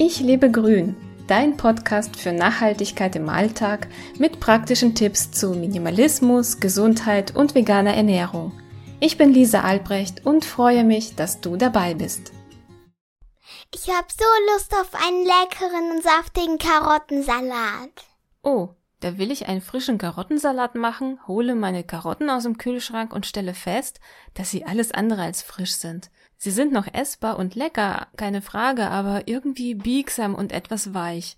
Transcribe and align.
Ich 0.00 0.20
lebe 0.20 0.48
grün, 0.48 0.94
dein 1.26 1.56
Podcast 1.56 2.14
für 2.14 2.30
Nachhaltigkeit 2.30 3.16
im 3.16 3.28
Alltag 3.28 3.88
mit 4.16 4.38
praktischen 4.38 4.94
Tipps 4.94 5.32
zu 5.32 5.50
Minimalismus, 5.50 6.60
Gesundheit 6.60 7.34
und 7.34 7.56
veganer 7.56 7.94
Ernährung. 7.94 8.52
Ich 9.00 9.18
bin 9.18 9.32
Lisa 9.32 9.62
Albrecht 9.62 10.24
und 10.24 10.44
freue 10.44 10.84
mich, 10.84 11.16
dass 11.16 11.40
du 11.40 11.56
dabei 11.56 11.94
bist. 11.94 12.30
Ich 13.74 13.88
habe 13.88 14.06
so 14.08 14.24
Lust 14.52 14.72
auf 14.72 14.94
einen 15.04 15.24
leckeren 15.24 15.90
und 15.96 16.04
saftigen 16.04 16.58
Karottensalat. 16.58 17.90
Oh, 18.44 18.68
da 19.00 19.16
will 19.18 19.30
ich 19.30 19.46
einen 19.48 19.60
frischen 19.60 19.98
Karottensalat 19.98 20.74
machen, 20.74 21.20
hole 21.28 21.54
meine 21.54 21.84
Karotten 21.84 22.30
aus 22.30 22.42
dem 22.42 22.58
Kühlschrank 22.58 23.12
und 23.12 23.26
stelle 23.26 23.54
fest, 23.54 24.00
dass 24.34 24.50
sie 24.50 24.64
alles 24.64 24.92
andere 24.92 25.22
als 25.22 25.42
frisch 25.42 25.74
sind. 25.74 26.10
Sie 26.36 26.50
sind 26.50 26.72
noch 26.72 26.92
essbar 26.92 27.38
und 27.38 27.54
lecker, 27.54 28.08
keine 28.16 28.42
Frage, 28.42 28.88
aber 28.88 29.26
irgendwie 29.26 29.74
biegsam 29.74 30.34
und 30.34 30.52
etwas 30.52 30.94
weich. 30.94 31.36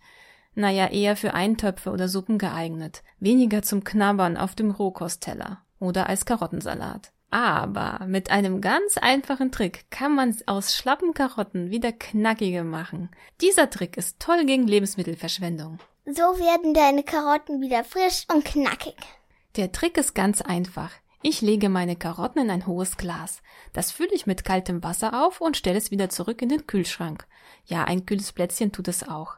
Naja, 0.54 0.88
eher 0.88 1.16
für 1.16 1.34
Eintöpfe 1.34 1.90
oder 1.90 2.08
Suppen 2.08 2.38
geeignet, 2.38 3.02
weniger 3.18 3.62
zum 3.62 3.84
Knabbern 3.84 4.36
auf 4.36 4.54
dem 4.54 4.70
Rohkostteller 4.70 5.62
oder 5.78 6.08
als 6.08 6.24
Karottensalat. 6.24 7.12
Aber 7.30 8.04
mit 8.06 8.30
einem 8.30 8.60
ganz 8.60 8.98
einfachen 8.98 9.52
Trick 9.52 9.90
kann 9.90 10.14
man 10.14 10.34
aus 10.46 10.74
schlappen 10.74 11.14
Karotten 11.14 11.70
wieder 11.70 11.92
knackige 11.92 12.64
machen. 12.64 13.08
Dieser 13.40 13.70
Trick 13.70 13.96
ist 13.96 14.18
toll 14.18 14.44
gegen 14.46 14.66
Lebensmittelverschwendung. 14.66 15.78
So 16.06 16.22
werden 16.22 16.72
deine 16.72 17.02
Karotten 17.02 17.60
wieder 17.60 17.84
frisch 17.84 18.24
und 18.32 18.44
knackig. 18.44 18.96
Der 19.56 19.70
Trick 19.70 19.98
ist 19.98 20.14
ganz 20.14 20.40
einfach. 20.40 20.90
Ich 21.22 21.42
lege 21.42 21.68
meine 21.68 21.96
Karotten 21.96 22.42
in 22.42 22.50
ein 22.50 22.66
hohes 22.66 22.96
Glas. 22.96 23.42
Das 23.74 23.92
fülle 23.92 24.14
ich 24.14 24.26
mit 24.26 24.42
kaltem 24.42 24.82
Wasser 24.82 25.26
auf 25.26 25.42
und 25.42 25.58
stelle 25.58 25.76
es 25.76 25.90
wieder 25.90 26.08
zurück 26.08 26.40
in 26.40 26.48
den 26.48 26.66
Kühlschrank. 26.66 27.26
Ja, 27.66 27.84
ein 27.84 28.06
kühles 28.06 28.32
Plätzchen 28.32 28.72
tut 28.72 28.88
es 28.88 29.06
auch. 29.06 29.36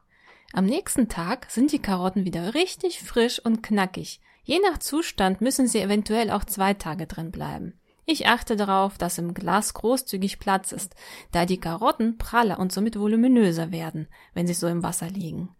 Am 0.52 0.64
nächsten 0.64 1.08
Tag 1.08 1.50
sind 1.50 1.72
die 1.72 1.80
Karotten 1.80 2.24
wieder 2.24 2.54
richtig 2.54 3.02
frisch 3.02 3.40
und 3.44 3.62
knackig. 3.62 4.20
Je 4.44 4.60
nach 4.60 4.78
Zustand 4.78 5.40
müssen 5.40 5.66
sie 5.66 5.80
eventuell 5.80 6.30
auch 6.30 6.44
zwei 6.44 6.74
Tage 6.74 7.06
drin 7.06 7.32
bleiben. 7.32 7.80
Ich 8.04 8.28
achte 8.28 8.56
darauf, 8.56 8.98
dass 8.98 9.18
im 9.18 9.34
Glas 9.34 9.74
großzügig 9.74 10.38
Platz 10.38 10.70
ist, 10.70 10.94
da 11.32 11.46
die 11.46 11.58
Karotten 11.58 12.18
praller 12.18 12.58
und 12.60 12.72
somit 12.72 12.98
voluminöser 12.98 13.72
werden, 13.72 14.06
wenn 14.34 14.46
sie 14.46 14.54
so 14.54 14.68
im 14.68 14.82
Wasser 14.82 15.08
liegen. 15.08 15.54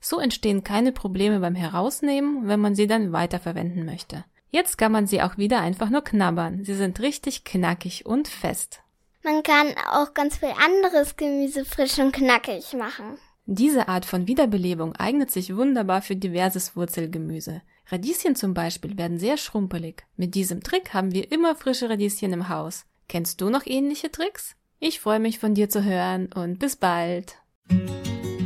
So 0.00 0.20
entstehen 0.20 0.64
keine 0.64 0.92
Probleme 0.92 1.40
beim 1.40 1.54
Herausnehmen, 1.54 2.48
wenn 2.48 2.60
man 2.60 2.74
sie 2.74 2.86
dann 2.86 3.12
weiterverwenden 3.12 3.84
möchte. 3.84 4.24
Jetzt 4.50 4.78
kann 4.78 4.92
man 4.92 5.06
sie 5.06 5.22
auch 5.22 5.36
wieder 5.36 5.60
einfach 5.60 5.90
nur 5.90 6.02
knabbern. 6.02 6.64
Sie 6.64 6.74
sind 6.74 7.00
richtig 7.00 7.44
knackig 7.44 8.06
und 8.06 8.28
fest. 8.28 8.80
Man 9.22 9.42
kann 9.42 9.74
auch 9.92 10.14
ganz 10.14 10.38
viel 10.38 10.54
anderes 10.64 11.16
Gemüse 11.16 11.64
frisch 11.64 11.98
und 11.98 12.12
knackig 12.12 12.72
machen. 12.72 13.18
Diese 13.44 13.88
Art 13.88 14.04
von 14.04 14.26
Wiederbelebung 14.26 14.94
eignet 14.96 15.30
sich 15.30 15.56
wunderbar 15.56 16.02
für 16.02 16.16
diverses 16.16 16.76
Wurzelgemüse. 16.76 17.62
Radieschen 17.90 18.36
zum 18.36 18.54
Beispiel 18.54 18.96
werden 18.98 19.18
sehr 19.18 19.38
schrumpelig. 19.38 20.04
Mit 20.16 20.34
diesem 20.34 20.62
Trick 20.62 20.92
haben 20.92 21.12
wir 21.12 21.32
immer 21.32 21.54
frische 21.54 21.88
Radieschen 21.88 22.32
im 22.32 22.48
Haus. 22.48 22.84
Kennst 23.08 23.40
du 23.40 23.48
noch 23.48 23.64
ähnliche 23.64 24.12
Tricks? 24.12 24.54
Ich 24.80 25.00
freue 25.00 25.18
mich 25.18 25.38
von 25.38 25.54
dir 25.54 25.68
zu 25.68 25.82
hören 25.82 26.30
und 26.32 26.58
bis 26.58 26.76
bald. 26.76 27.36